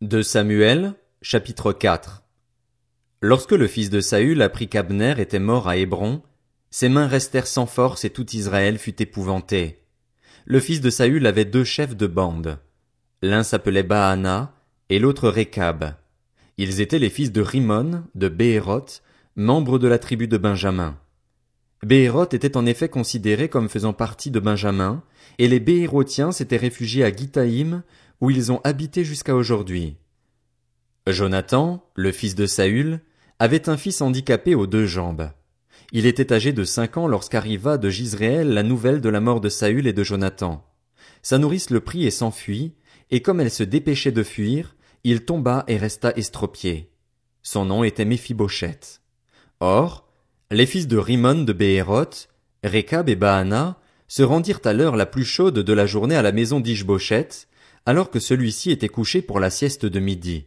[0.00, 2.24] De Samuel, chapitre 4
[3.22, 6.20] Lorsque le fils de Saül apprit qu'Abner était mort à Hébron,
[6.68, 9.84] ses mains restèrent sans force et tout Israël fut épouvanté.
[10.46, 12.58] Le fils de Saül avait deux chefs de bande.
[13.22, 14.52] L'un s'appelait Baana
[14.90, 15.94] et l'autre Rekab.
[16.58, 19.00] Ils étaient les fils de Rimon, de Béhéroth,
[19.36, 20.98] membre de la tribu de Benjamin.
[21.84, 25.04] Béhéroth était en effet considéré comme faisant partie de Benjamin,
[25.38, 27.84] et les Béhérothiens s'étaient réfugiés à Gitaïm,
[28.20, 29.96] où ils ont habité jusqu'à aujourd'hui.
[31.06, 33.00] Jonathan, le fils de Saül,
[33.38, 35.30] avait un fils handicapé aux deux jambes.
[35.92, 39.48] Il était âgé de cinq ans lorsqu'arriva de Gisréel la nouvelle de la mort de
[39.48, 40.64] Saül et de Jonathan.
[41.22, 42.74] Sa nourrice le prit et s'enfuit,
[43.10, 46.90] et comme elle se dépêchait de fuir, il tomba et resta estropié.
[47.42, 49.02] Son nom était Méphibosheth.
[49.60, 50.08] Or,
[50.50, 52.28] les fils de Rimon de Béhéroth,
[52.62, 53.78] Rekab et Baana,
[54.08, 57.48] se rendirent à l'heure la plus chaude de la journée à la maison d'Ishbosheth,
[57.86, 60.46] alors que celui-ci était couché pour la sieste de midi.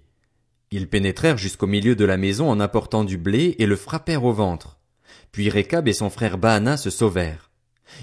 [0.72, 4.34] Ils pénétrèrent jusqu'au milieu de la maison en apportant du blé et le frappèrent au
[4.34, 4.80] ventre.
[5.32, 7.52] Puis Rekab et son frère Baana se sauvèrent.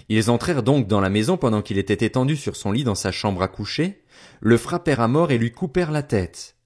[0.08, 3.12] Ils entrèrent donc dans la maison pendant qu'il était étendu sur son lit dans sa
[3.12, 4.02] chambre à coucher,
[4.40, 6.56] le frappèrent à mort et lui coupèrent la tête.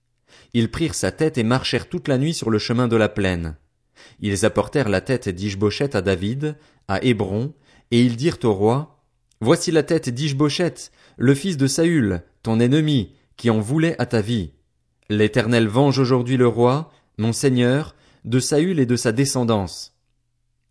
[0.54, 3.56] Ils prirent sa tête et marchèrent toute la nuit sur le chemin de la plaine.
[4.20, 6.56] Ils apportèrent la tête d'Ishbosheth à David,
[6.86, 7.54] à Hébron,
[7.90, 9.02] et ils dirent au roi,
[9.40, 12.22] Voici la tête d'Ishbosheth, le fils de Saül,
[12.58, 14.52] ennemi, qui en voulait à ta vie.
[15.10, 19.94] L'Éternel venge aujourd'hui le roi, mon seigneur, de Saül et de sa descendance.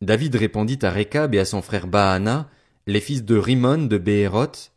[0.01, 2.49] David répondit à Rekab et à son frère Baana,
[2.85, 4.71] les fils de Rimon de Béhéroth,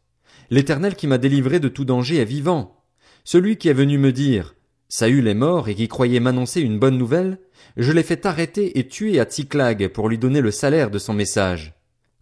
[0.51, 2.83] L'Éternel qui m'a délivré de tout danger est vivant.
[3.23, 4.57] Celui qui est venu me dire,
[4.89, 7.39] Saül est mort et qui croyait m'annoncer une bonne nouvelle,
[7.77, 11.13] je l'ai fait arrêter et tuer à Tsiklag pour lui donner le salaire de son
[11.13, 11.75] message.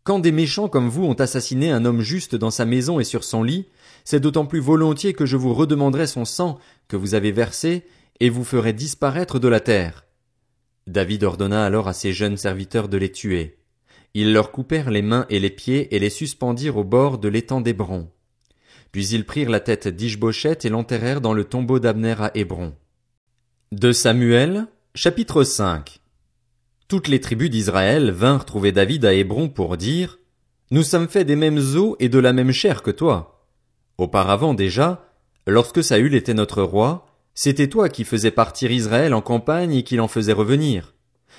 [0.09, 3.25] Quand des méchants comme vous ont assassiné un homme juste dans sa maison et sur
[3.25, 3.67] son lit,
[4.06, 7.84] c'est d'autant plus volontiers que je vous redemanderai son sang que vous avez versé
[8.19, 10.06] et vous ferai disparaître de la terre.
[10.86, 13.59] David ordonna alors à ses jeunes serviteurs de les tuer.
[14.14, 17.61] Ils leur coupèrent les mains et les pieds et les suspendirent au bord de l'étang
[17.61, 18.08] d'Hébron.
[18.92, 22.73] Puis ils prirent la tête d'Ishbosheth et l'enterrèrent dans le tombeau d'Abner à Hébron.
[23.73, 26.01] De Samuel, chapitre 5
[26.89, 30.19] Toutes les tribus d'Israël vinrent trouver David à Hébron pour dire,
[30.71, 33.45] Nous sommes faits des mêmes os et de la même chair que toi.
[33.99, 35.13] Auparavant déjà,
[35.47, 39.97] lorsque Saül était notre roi, c'était toi qui faisais partir Israël en campagne et qui
[39.97, 40.95] l'en faisais revenir.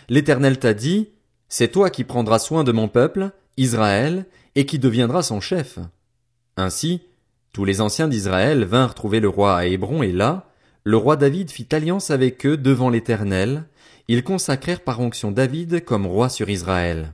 [0.07, 1.09] L'Éternel t'a dit,
[1.47, 5.79] c'est toi qui prendras soin de mon peuple, Israël, et qui deviendras son chef.
[6.57, 7.01] Ainsi,
[7.53, 10.48] tous les anciens d'Israël vinrent trouver le roi à Hébron et là,
[10.83, 13.65] le roi David fit alliance avec eux devant l'Éternel,
[14.07, 17.13] ils consacrèrent par onction David comme roi sur Israël.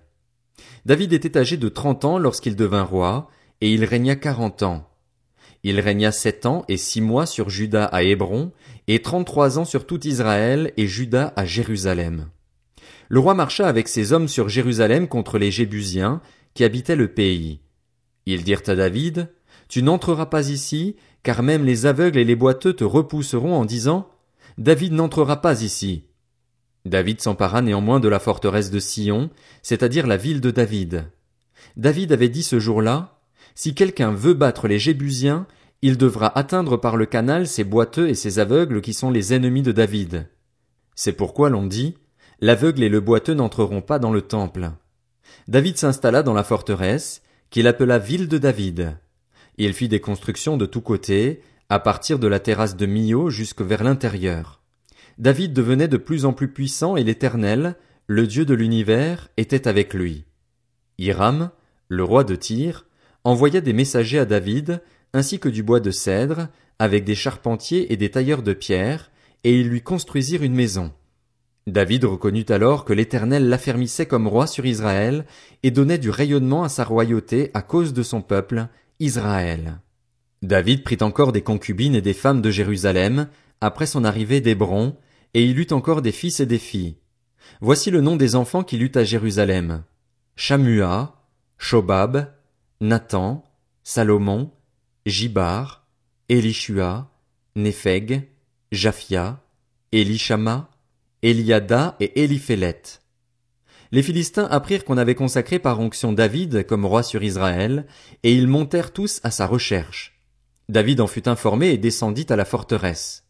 [0.85, 3.29] David était âgé de trente ans lorsqu'il devint roi,
[3.61, 4.87] et il régna quarante ans.
[5.63, 8.51] Il régna sept ans et six mois sur Juda à Hébron,
[8.87, 12.29] et trente-trois ans sur tout Israël et Juda à Jérusalem.
[13.09, 16.21] Le roi marcha avec ses hommes sur Jérusalem contre les Jébusiens,
[16.53, 17.61] qui habitaient le pays.
[18.27, 19.29] Ils dirent à David,
[19.75, 24.07] Tu n'entreras pas ici, car même les aveugles et les boiteux te repousseront en disant,
[24.57, 26.05] David n'entrera pas ici.
[26.85, 29.29] David s'empara néanmoins de la forteresse de Sion,
[29.63, 31.11] c'est-à-dire la ville de David.
[31.75, 33.19] David avait dit ce jour-là,
[33.53, 35.45] si quelqu'un veut battre les Jébusiens,
[35.81, 39.61] il devra atteindre par le canal ces boiteux et ces aveugles qui sont les ennemis
[39.61, 40.29] de David.
[40.95, 41.97] C'est pourquoi l'on dit,
[42.39, 44.71] l'aveugle et le boiteux n'entreront pas dans le temple.
[45.49, 48.95] David s'installa dans la forteresse, qu'il appela ville de David.
[49.57, 53.61] Il fit des constructions de tous côtés, à partir de la terrasse de Mio jusque
[53.61, 54.61] vers l'intérieur.
[55.17, 57.75] David devenait de plus en plus puissant et l'Éternel,
[58.07, 60.25] le Dieu de l'univers, était avec lui.
[60.97, 61.51] Hiram,
[61.87, 62.85] le roi de Tyr,
[63.23, 64.81] envoya des messagers à David,
[65.13, 69.09] ainsi que du bois de cèdre, avec des charpentiers et des tailleurs de pierre,
[69.43, 70.91] et ils lui construisirent une maison.
[71.65, 75.25] David reconnut alors que l'Éternel l'affermissait comme roi sur Israël,
[75.63, 78.67] et donnait du rayonnement à sa royauté à cause de son peuple,
[78.99, 79.79] Israël.
[80.41, 83.27] David prit encore des concubines et des femmes de Jérusalem,
[83.61, 84.97] après son arrivée d'Hébron,
[85.33, 86.97] et il eut encore des fils et des filles.
[87.61, 89.83] Voici le nom des enfants qu'il eut à Jérusalem.
[90.35, 91.15] Shamua,
[91.57, 92.33] Shobab,
[92.81, 93.43] Nathan,
[93.83, 94.51] Salomon,
[95.05, 95.87] Jibar,
[96.29, 97.11] Elishua,
[97.55, 98.29] Nepheg,
[98.71, 99.41] Japhia,
[99.91, 100.69] Elishama,
[101.21, 102.81] Eliada et Eliphélet.
[103.91, 107.85] Les Philistins apprirent qu'on avait consacré par onction David comme roi sur Israël,
[108.23, 110.19] et ils montèrent tous à sa recherche.
[110.69, 113.23] David en fut informé et descendit à la forteresse.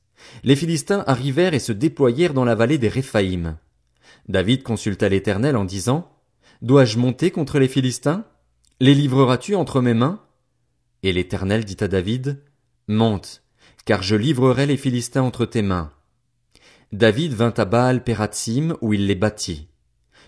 [0.44, 3.58] Les Philistins arrivèrent et se déployèrent dans la vallée des Réphaïm.
[4.28, 6.10] David consulta l'Éternel en disant,
[6.62, 8.26] Dois-je monter contre les Philistins?
[8.80, 10.22] Les livreras-tu entre mes mains?
[11.04, 12.42] Et l'Éternel dit à David,
[12.88, 13.44] Monte,
[13.86, 15.92] car je livrerai les Philistins entre tes mains.
[16.92, 19.68] David vint à Baal Pératsim, où il les bâtit.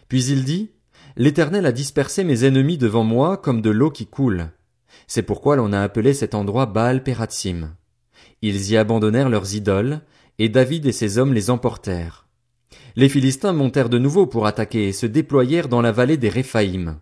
[0.07, 0.71] Puis il dit,
[1.15, 4.51] L'Éternel a dispersé mes ennemis devant moi comme de l'eau qui coule.
[5.07, 7.75] C'est pourquoi l'on a appelé cet endroit Baal Pératsim.
[8.42, 10.01] Ils y abandonnèrent leurs idoles,
[10.38, 12.27] et David et ses hommes les emportèrent.
[12.95, 17.00] Les Philistins montèrent de nouveau pour attaquer et se déployèrent dans la vallée des Réphaïm.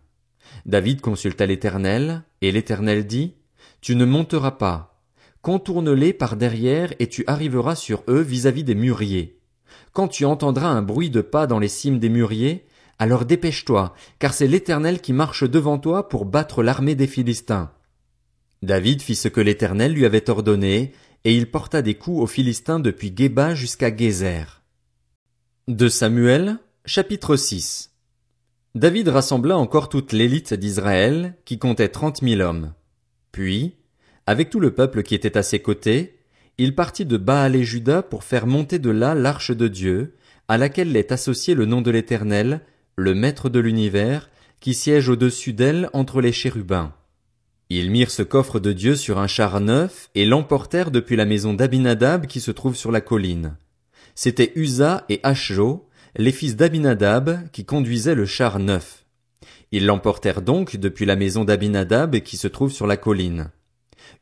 [0.66, 3.36] David consulta l'Éternel, et l'Éternel dit,
[3.82, 5.02] Tu ne monteras pas.
[5.42, 9.40] Contourne-les par derrière et tu arriveras sur eux vis-à-vis des mûriers.
[9.94, 12.66] Quand tu entendras un bruit de pas dans les cimes des mûriers,
[13.00, 17.72] alors dépêche-toi, car c'est l'Éternel qui marche devant toi pour battre l'armée des Philistins.
[18.62, 20.94] David fit ce que l'Éternel lui avait ordonné,
[21.24, 24.62] et il porta des coups aux Philistins depuis Geba jusqu'à Gézer.
[25.68, 27.92] De Samuel, chapitre 6
[28.76, 32.74] David rassembla encore toute l'élite d'Israël, qui comptait trente mille hommes.
[33.32, 33.76] Puis,
[34.28, 36.20] avec tout le peuple qui était à ses côtés,
[36.58, 40.16] il partit de Baal et Juda pour faire monter de là l'arche de Dieu,
[40.48, 42.62] à laquelle est associé le nom de l'Éternel,
[42.98, 44.30] le Maître de l'univers,
[44.62, 46.94] qui siège au-dessus d'elle entre les chérubins.
[47.70, 51.54] Ils mirent ce coffre de Dieu sur un char neuf et l'emportèrent depuis la maison
[51.54, 53.58] d'Abinadab qui se trouve sur la colline.
[54.14, 59.06] C'étaient Uza et Ashjo, les fils d'Abinadab, qui conduisaient le char neuf.
[59.72, 63.50] Ils l'emportèrent donc depuis la maison d'Abinadab qui se trouve sur la colline.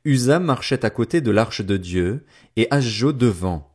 [0.03, 2.25] Uza marchait à côté de l'arche de Dieu,
[2.55, 3.72] et Ashjo devant.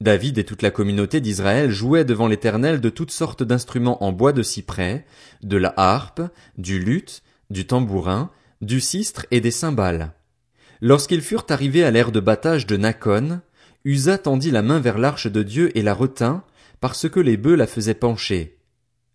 [0.00, 4.32] David et toute la communauté d'Israël jouaient devant l'Éternel de toutes sortes d'instruments en bois
[4.32, 5.04] de cyprès,
[5.42, 6.22] de la harpe,
[6.56, 8.30] du luth, du tambourin,
[8.62, 10.14] du sistre et des cymbales.
[10.80, 13.40] Lorsqu'ils furent arrivés à l'ère de battage de Nakon,
[13.84, 16.44] Uza tendit la main vers l'arche de Dieu et la retint,
[16.80, 18.58] parce que les bœufs la faisaient pencher.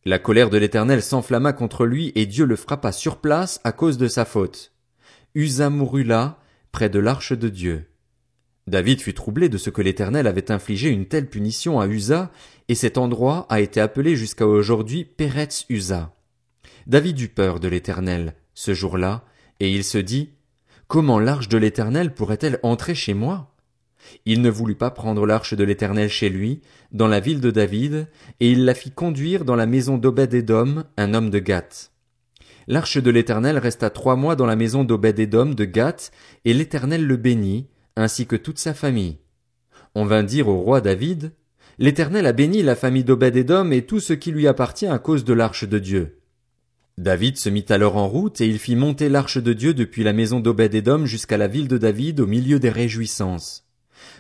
[0.06, 3.98] La colère de l'Éternel s'enflamma contre lui et Dieu le frappa sur place à cause
[3.98, 4.72] de sa faute.
[5.34, 6.38] Uza mourut là,
[6.72, 7.88] près de l'arche de Dieu.
[8.68, 12.32] David fut troublé de ce que l'Éternel avait infligé une telle punition à Uza,
[12.68, 16.16] et cet endroit a été appelé jusqu'à aujourd'hui Peretz Uza.
[16.88, 19.24] David eut peur de l'Éternel, ce jour-là,
[19.60, 20.32] et il se dit,
[20.88, 23.56] Comment l'arche de l'Éternel pourrait-elle entrer chez moi?
[24.26, 28.08] Il ne voulut pas prendre l'arche de l'Éternel chez lui, dans la ville de David,
[28.40, 31.92] et il la fit conduire dans la maison d'Obed-Édom, un homme de Gath.
[32.68, 36.12] L'arche de l'Éternel resta trois mois dans la maison d'Obed-Édom de Gath,
[36.46, 39.18] et l'Éternel le bénit, ainsi que toute sa famille.
[39.94, 41.32] On vint dire au roi David,
[41.78, 45.34] L'Éternel a béni la famille d'Obed-Édom et tout ce qui lui appartient à cause de
[45.34, 46.22] l'arche de Dieu.
[46.98, 50.14] David se mit alors en route et il fit monter l'arche de Dieu depuis la
[50.14, 53.66] maison d'Obed-Édom jusqu'à la ville de David au milieu des réjouissances.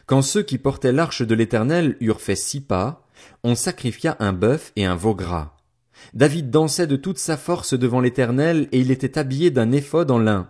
[0.06, 3.07] Quand ceux qui portaient l'arche de l'Éternel eurent fait six pas,
[3.44, 5.56] on sacrifia un bœuf et un veau gras.
[6.13, 10.19] David dansait de toute sa force devant l'Éternel et il était habillé d'un éphod en
[10.19, 10.50] lin.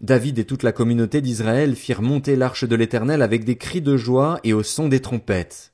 [0.00, 3.96] David et toute la communauté d'Israël firent monter l'arche de l'Éternel avec des cris de
[3.96, 5.72] joie et au son des trompettes.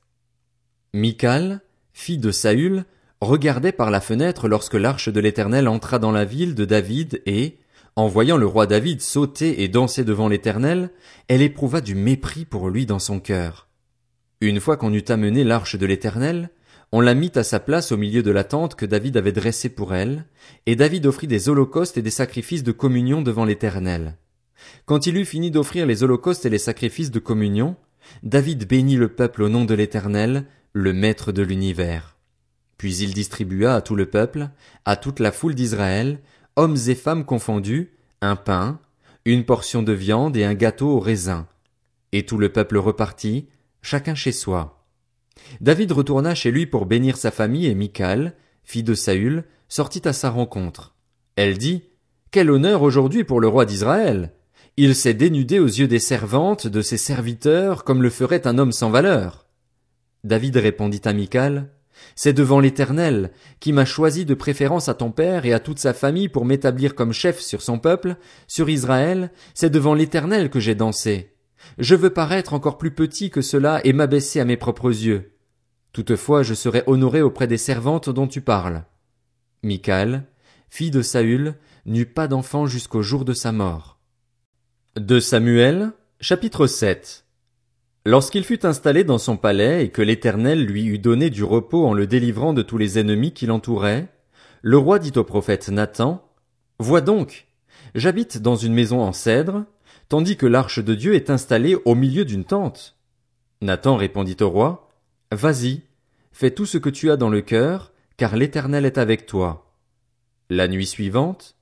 [0.93, 1.61] Michal,
[1.93, 2.85] fille de Saül,
[3.21, 7.57] regardait par la fenêtre lorsque l'arche de l'Éternel entra dans la ville de David et,
[7.95, 10.89] en voyant le roi David sauter et danser devant l'Éternel,
[11.27, 13.67] elle éprouva du mépris pour lui dans son cœur.
[14.41, 16.49] Une fois qu'on eut amené l'arche de l'Éternel,
[16.95, 19.69] on la mit à sa place au milieu de la tente que David avait dressée
[19.69, 20.25] pour elle,
[20.67, 24.15] et David offrit des holocaustes et des sacrifices de communion devant l'Éternel.
[24.85, 27.77] Quand il eut fini d'offrir les holocaustes et les sacrifices de communion,
[28.21, 32.15] David bénit le peuple au nom de l'Éternel, le Maître de l'univers.
[32.77, 34.49] Puis il distribua à tout le peuple,
[34.85, 36.19] à toute la foule d'Israël,
[36.55, 37.91] hommes et femmes confondus,
[38.21, 38.79] un pain,
[39.25, 41.47] une portion de viande et un gâteau au raisin.
[42.11, 43.47] Et tout le peuple repartit,
[43.81, 44.82] chacun chez soi.
[45.61, 50.13] David retourna chez lui pour bénir sa famille et Michal, fille de Saül, sortit à
[50.13, 50.95] sa rencontre.
[51.35, 51.83] Elle dit,
[52.31, 54.33] Quel honneur aujourd'hui pour le roi d'Israël!
[54.75, 58.71] Il s'est dénudé aux yeux des servantes, de ses serviteurs, comme le ferait un homme
[58.71, 59.45] sans valeur.
[60.23, 61.69] David répondit à Michal,
[62.15, 65.93] c'est devant l'Éternel, qui m'a choisi de préférence à ton père et à toute sa
[65.93, 68.15] famille pour m'établir comme chef sur son peuple,
[68.47, 71.35] sur Israël, c'est devant l'Éternel que j'ai dansé.
[71.77, 75.32] Je veux paraître encore plus petit que cela et m'abaisser à mes propres yeux.
[75.93, 78.83] Toutefois je serai honoré auprès des servantes dont tu parles.
[79.61, 80.23] Michael,
[80.69, 83.99] fille de Saül, n'eut pas d'enfant jusqu'au jour de sa mort.
[84.95, 87.25] De Samuel, chapitre 7
[88.05, 91.93] Lorsqu'il fut installé dans son palais et que l'Éternel lui eut donné du repos en
[91.93, 94.07] le délivrant de tous les ennemis qui l'entouraient,
[94.61, 96.27] le roi dit au prophète Nathan,
[96.79, 97.47] Vois donc,
[97.95, 99.65] j'habite dans une maison en cèdre,
[100.09, 102.97] tandis que l'arche de Dieu est installée au milieu d'une tente.
[103.61, 104.82] Nathan répondit au roi,
[105.33, 105.81] Vas-y,
[106.31, 109.73] fais tout ce que tu as dans le cœur, car l'Éternel est avec toi.
[110.49, 111.55] La nuit suivante,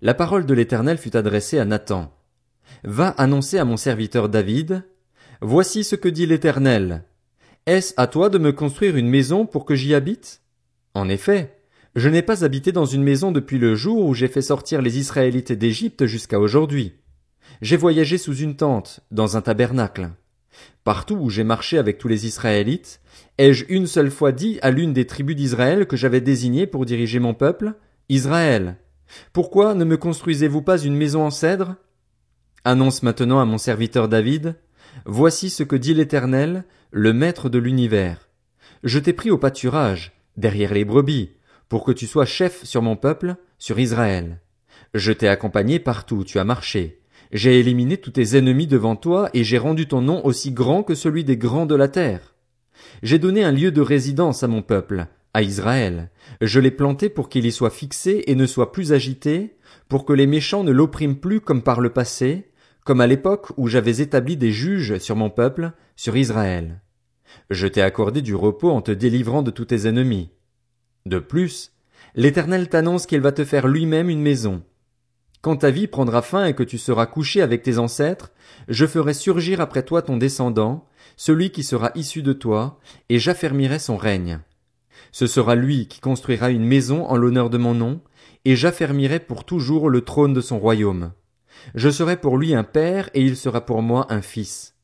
[0.00, 2.12] la parole de l'Éternel fut adressée à Nathan.
[2.84, 4.84] Va annoncer à mon serviteur David,
[5.40, 7.04] Voici ce que dit l'Éternel.
[7.66, 10.40] Est-ce à toi de me construire une maison pour que j'y habite?
[10.94, 11.60] En effet,
[11.94, 14.98] je n'ai pas habité dans une maison depuis le jour où j'ai fait sortir les
[14.98, 16.94] Israélites d'Égypte jusqu'à aujourd'hui.
[17.62, 20.10] J'ai voyagé sous une tente, dans un tabernacle.
[20.84, 23.00] Partout où j'ai marché avec tous les Israélites,
[23.36, 27.18] ai-je une seule fois dit à l'une des tribus d'Israël que j'avais désignée pour diriger
[27.18, 27.74] mon peuple,
[28.08, 28.76] Israël,
[29.32, 31.76] pourquoi ne me construisez-vous pas une maison en cèdre?
[32.64, 34.56] Annonce maintenant à mon serviteur David,
[35.04, 38.28] Voici ce que dit l'Éternel, le Maître de l'univers.
[38.82, 41.32] Je t'ai pris au pâturage, derrière les brebis,
[41.68, 44.40] pour que tu sois chef sur mon peuple, sur Israël.
[44.94, 46.97] Je t'ai accompagné partout où tu as marché.
[47.32, 50.94] J'ai éliminé tous tes ennemis devant toi et j'ai rendu ton nom aussi grand que
[50.94, 52.34] celui des grands de la terre.
[53.02, 56.10] J'ai donné un lieu de résidence à mon peuple, à Israël.
[56.40, 59.56] Je l'ai planté pour qu'il y soit fixé et ne soit plus agité,
[59.88, 62.50] pour que les méchants ne l'oppriment plus comme par le passé,
[62.84, 66.80] comme à l'époque où j'avais établi des juges sur mon peuple, sur Israël.
[67.50, 70.30] Je t'ai accordé du repos en te délivrant de tous tes ennemis.
[71.04, 71.72] De plus,
[72.14, 74.62] l'Éternel t'annonce qu'il va te faire lui-même une maison.
[75.40, 78.32] Quand ta vie prendra fin et que tu seras couché avec tes ancêtres,
[78.68, 82.78] je ferai surgir après toi ton descendant, celui qui sera issu de toi,
[83.08, 84.40] et j'affermirai son règne.
[85.12, 88.00] Ce sera lui qui construira une maison en l'honneur de mon nom,
[88.44, 91.12] et j'affermirai pour toujours le trône de son royaume.
[91.74, 94.74] Je serai pour lui un père, et il sera pour moi un fils.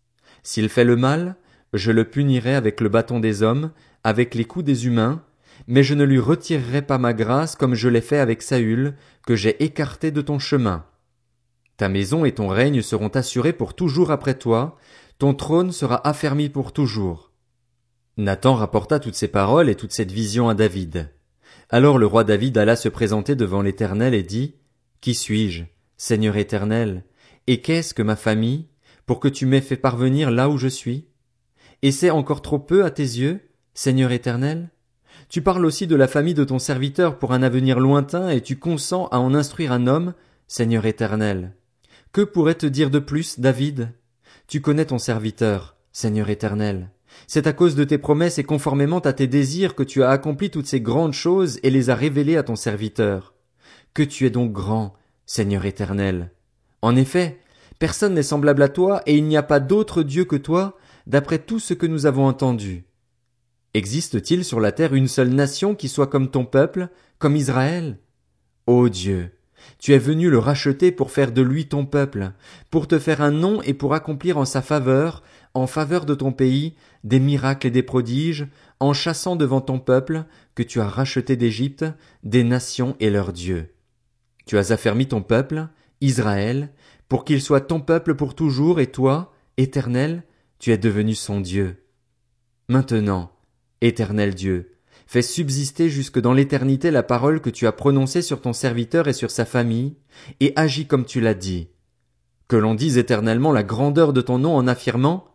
[0.43, 1.37] S'il fait le mal,
[1.73, 3.73] je le punirai avec le bâton des hommes,
[4.05, 5.23] avec les coups des humains,
[5.67, 8.95] mais je ne lui retirerai pas ma grâce comme je l'ai fait avec Saül,
[9.27, 10.85] que j'ai écarté de ton chemin.
[11.77, 14.77] Ta maison et ton règne seront assurés pour toujours après toi,
[15.19, 17.33] ton trône sera affermi pour toujours.
[18.17, 21.11] Nathan rapporta toutes ces paroles et toute cette vision à David.
[21.71, 24.55] Alors le roi David alla se présenter devant l'Éternel et dit,
[25.01, 25.65] Qui suis-je,
[25.97, 27.05] Seigneur éternel,
[27.47, 28.69] et qu'est-ce que ma famille,
[29.07, 31.09] pour que tu m'aies fait parvenir là où je suis?
[31.83, 33.41] Et c'est encore trop peu à tes yeux,
[33.75, 34.71] Seigneur éternel?
[35.35, 38.57] Tu parles aussi de la famille de ton serviteur pour un avenir lointain et tu
[38.57, 40.15] consens à en instruire un homme,
[40.47, 41.57] Seigneur éternel.
[42.13, 43.89] Que pourrait te dire de plus, David?
[44.47, 46.91] Tu connais ton serviteur, Seigneur éternel.
[47.27, 50.51] C'est à cause de tes promesses et conformément à tes désirs que tu as accompli
[50.51, 53.35] toutes ces grandes choses et les as révélées à ton serviteur.
[53.93, 54.95] Que tu es donc grand,
[55.27, 56.31] Seigneur éternel.
[56.81, 57.41] En effet,
[57.81, 61.41] personne n'est semblable à toi et il n'y a pas d'autre Dieu que toi, d'après
[61.41, 62.85] tout ce que nous avons entendu.
[63.75, 66.89] Existe-t-il sur la terre une seule nation qui soit comme ton peuple,
[67.19, 67.99] comme Israël?
[68.69, 69.33] Ô Dieu,
[69.79, 72.33] tu es venu le racheter pour faire de lui ton peuple,
[72.71, 76.31] pour te faire un nom et pour accomplir en sa faveur, en faveur de ton
[76.31, 78.47] pays, des miracles et des prodiges,
[78.79, 81.85] en chassant devant ton peuple, que tu as racheté d'Égypte,
[82.23, 83.75] des nations et leurs dieux.
[84.47, 85.67] Tu as affermi ton peuple,
[86.01, 86.73] Israël,
[87.09, 90.23] pour qu'il soit ton peuple pour toujours, et toi, Éternel,
[90.61, 91.85] tu es devenu son Dieu.
[92.69, 93.34] Maintenant,
[93.81, 94.77] Éternel Dieu,
[95.07, 99.13] fais subsister jusque dans l'éternité la parole que tu as prononcée sur ton serviteur et
[99.13, 99.97] sur sa famille,
[100.41, 101.69] et agis comme tu l'as dit.
[102.49, 105.27] Que l'on dise éternellement la grandeur de ton nom en affirmant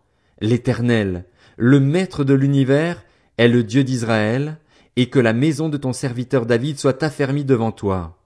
[0.42, 1.26] L'Éternel,
[1.58, 3.04] le Maître de l'univers,
[3.38, 4.58] est le Dieu d'Israël,
[4.96, 8.22] et que la maison de ton serviteur David soit affermie devant toi.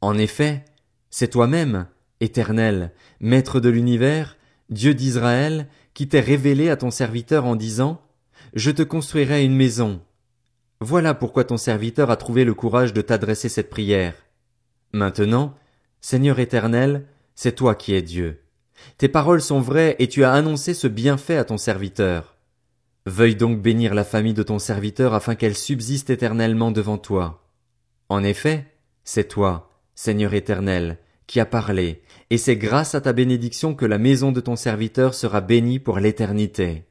[0.00, 0.64] En effet,
[1.10, 1.86] c'est toi-même,
[2.20, 4.36] Éternel, Maître de l'univers,
[4.70, 8.00] Dieu d'Israël, qui t'es révélé à ton serviteur en disant
[8.56, 10.00] je te construirai une maison.
[10.80, 14.14] Voilà pourquoi ton serviteur a trouvé le courage de t'adresser cette prière.
[14.92, 15.54] Maintenant,
[16.00, 18.40] Seigneur éternel, c'est toi qui es Dieu.
[18.96, 22.38] Tes paroles sont vraies et tu as annoncé ce bienfait à ton serviteur.
[23.04, 27.46] Veuille donc bénir la famille de ton serviteur afin qu'elle subsiste éternellement devant toi.
[28.08, 28.64] En effet,
[29.04, 30.96] c'est toi, Seigneur éternel,
[31.26, 35.12] qui as parlé, et c'est grâce à ta bénédiction que la maison de ton serviteur
[35.12, 36.86] sera bénie pour l'éternité.